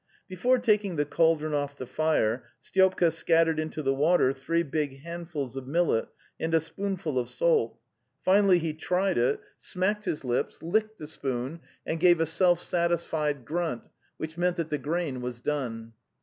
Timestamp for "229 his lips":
10.23-10.83